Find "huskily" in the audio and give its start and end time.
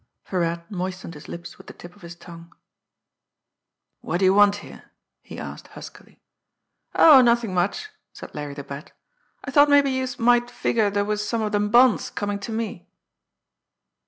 5.67-6.19